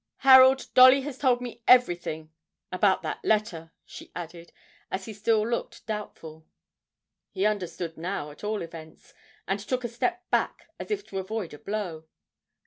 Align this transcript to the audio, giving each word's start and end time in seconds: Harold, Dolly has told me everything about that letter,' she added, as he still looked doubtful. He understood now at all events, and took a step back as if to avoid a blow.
Harold, 0.25 0.65
Dolly 0.73 1.01
has 1.01 1.19
told 1.19 1.41
me 1.41 1.61
everything 1.67 2.31
about 2.71 3.03
that 3.03 3.23
letter,' 3.23 3.71
she 3.85 4.11
added, 4.15 4.51
as 4.89 5.05
he 5.05 5.13
still 5.13 5.47
looked 5.47 5.85
doubtful. 5.85 6.43
He 7.29 7.45
understood 7.45 7.97
now 7.97 8.31
at 8.31 8.43
all 8.43 8.63
events, 8.63 9.13
and 9.47 9.59
took 9.59 9.83
a 9.83 9.87
step 9.87 10.27
back 10.31 10.65
as 10.79 10.89
if 10.89 11.05
to 11.05 11.19
avoid 11.19 11.53
a 11.53 11.59
blow. 11.59 12.05